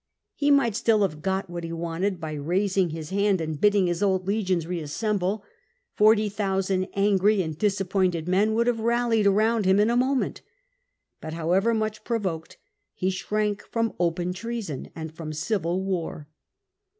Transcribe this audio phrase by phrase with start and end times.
[0.33, 4.01] He might still have got what he wanted by raising his hand and bidding his
[4.01, 5.43] old legions reassemble:
[5.93, 10.41] forty thousand angry and disappointed men would have rallied around him in a moment.
[11.21, 12.57] But how ever much provoked,
[12.95, 16.27] he shrank from open treason and from civil war.